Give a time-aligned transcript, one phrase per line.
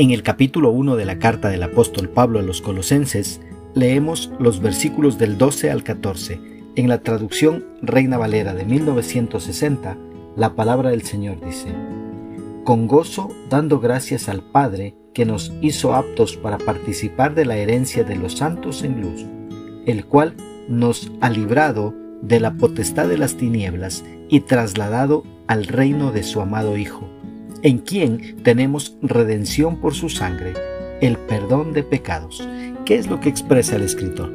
[0.00, 3.42] En el capítulo 1 de la carta del apóstol Pablo a los colosenses,
[3.74, 6.40] leemos los versículos del 12 al 14.
[6.76, 9.98] En la traducción Reina Valera de 1960,
[10.36, 11.68] la palabra del Señor dice,
[12.64, 18.02] Con gozo dando gracias al Padre que nos hizo aptos para participar de la herencia
[18.02, 19.26] de los santos en luz,
[19.84, 20.34] el cual
[20.66, 26.40] nos ha librado de la potestad de las tinieblas y trasladado al reino de su
[26.40, 27.06] amado Hijo,
[27.62, 30.54] en quien tenemos redención por su sangre,
[31.00, 32.46] el perdón de pecados.
[32.84, 34.32] ¿Qué es lo que expresa el escritor?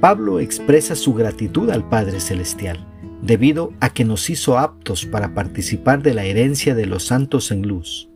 [0.00, 2.86] Pablo expresa su gratitud al Padre Celestial,
[3.22, 7.62] debido a que nos hizo aptos para participar de la herencia de los santos en
[7.62, 8.08] luz.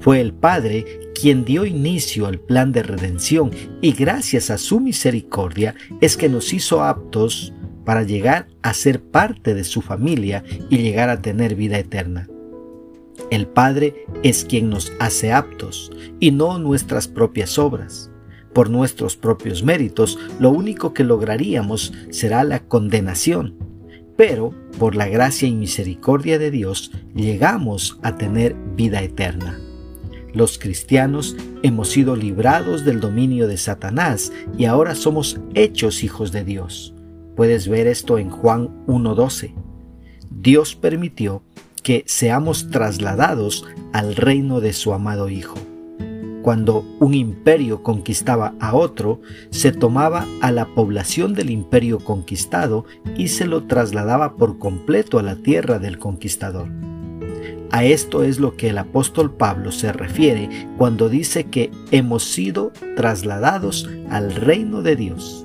[0.00, 0.84] Fue el Padre
[1.20, 6.52] quien dio inicio al plan de redención y gracias a su misericordia es que nos
[6.52, 7.52] hizo aptos
[7.84, 12.28] para llegar a ser parte de su familia y llegar a tener vida eterna.
[13.30, 18.10] El Padre es quien nos hace aptos y no nuestras propias obras.
[18.54, 23.56] Por nuestros propios méritos, lo único que lograríamos será la condenación.
[24.16, 29.60] Pero, por la gracia y misericordia de Dios, llegamos a tener vida eterna.
[30.34, 36.44] Los cristianos hemos sido librados del dominio de Satanás y ahora somos hechos hijos de
[36.44, 36.94] Dios.
[37.36, 39.54] Puedes ver esto en Juan 1.12.
[40.30, 41.42] Dios permitió
[41.82, 45.56] que seamos trasladados al reino de su amado Hijo.
[46.42, 49.20] Cuando un imperio conquistaba a otro,
[49.50, 52.84] se tomaba a la población del imperio conquistado
[53.16, 56.68] y se lo trasladaba por completo a la tierra del conquistador.
[57.70, 62.72] A esto es lo que el apóstol Pablo se refiere cuando dice que hemos sido
[62.96, 65.44] trasladados al reino de Dios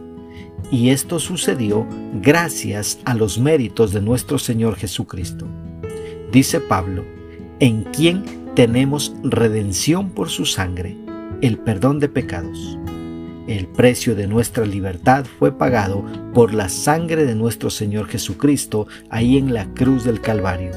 [0.71, 5.47] y esto sucedió gracias a los méritos de nuestro Señor Jesucristo.
[6.33, 7.05] Dice Pablo,
[7.59, 8.23] en quien
[8.55, 10.97] tenemos redención por su sangre,
[11.41, 12.79] el perdón de pecados.
[13.47, 16.03] El precio de nuestra libertad fue pagado
[16.33, 20.71] por la sangre de nuestro Señor Jesucristo ahí en la cruz del Calvario.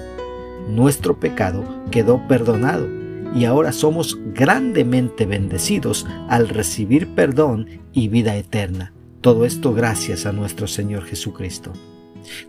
[0.69, 2.86] Nuestro pecado quedó perdonado
[3.34, 8.92] y ahora somos grandemente bendecidos al recibir perdón y vida eterna.
[9.22, 11.72] Todo esto gracias a nuestro Señor Jesucristo.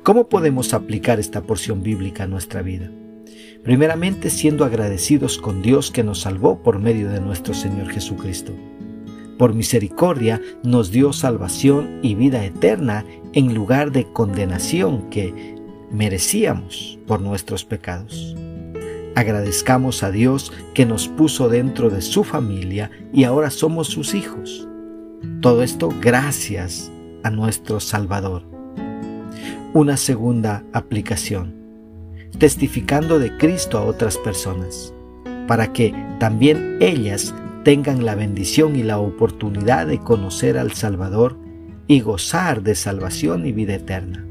[0.03, 2.89] ¿Cómo podemos aplicar esta porción bíblica a nuestra vida?
[3.67, 8.53] Primeramente siendo agradecidos con Dios que nos salvó por medio de nuestro Señor Jesucristo.
[9.37, 15.57] Por misericordia nos dio salvación y vida eterna en lugar de condenación que
[15.91, 18.37] merecíamos por nuestros pecados.
[19.15, 24.65] Agradezcamos a Dios que nos puso dentro de su familia y ahora somos sus hijos.
[25.41, 26.89] Todo esto gracias
[27.21, 28.43] a nuestro Salvador.
[29.73, 31.66] Una segunda aplicación,
[32.39, 34.93] testificando de Cristo a otras personas,
[35.47, 37.33] para que también ellas
[37.63, 41.37] tengan la bendición y la oportunidad de conocer al Salvador
[41.87, 44.25] y gozar de salvación y vida eterna.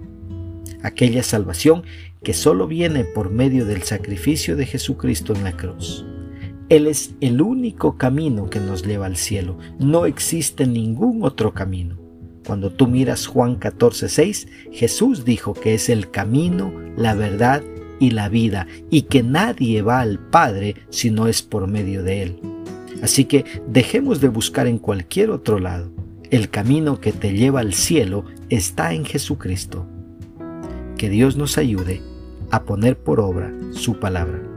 [0.82, 1.82] Aquella salvación
[2.22, 6.04] que solo viene por medio del sacrificio de Jesucristo en la cruz.
[6.68, 9.58] Él es el único camino que nos lleva al cielo.
[9.78, 11.96] No existe ningún otro camino.
[12.46, 17.62] Cuando tú miras Juan 14:6, Jesús dijo que es el camino, la verdad
[18.00, 22.22] y la vida, y que nadie va al Padre si no es por medio de
[22.22, 22.40] Él.
[23.02, 25.90] Así que dejemos de buscar en cualquier otro lado.
[26.30, 29.86] El camino que te lleva al cielo está en Jesucristo.
[30.96, 32.00] Que Dios nos ayude
[32.50, 34.55] a poner por obra su palabra.